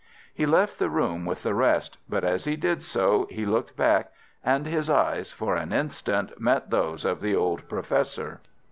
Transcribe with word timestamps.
He 0.33 0.47
left 0.47 0.79
the 0.79 0.89
room 0.89 1.25
with 1.27 1.43
the 1.43 1.53
rest, 1.53 1.99
but 2.09 2.23
as 2.23 2.45
he 2.45 2.55
did 2.55 2.81
so 2.81 3.27
he 3.29 3.45
looked 3.45 3.77
back, 3.77 4.11
and 4.43 4.65
his 4.65 4.89
eyes 4.89 5.31
for 5.31 5.55
an 5.55 5.71
instant 5.71 6.41
met 6.41 6.71
those 6.71 7.05
of 7.05 7.21
the 7.21 7.35
old 7.35 7.69
Professor. 7.69 8.41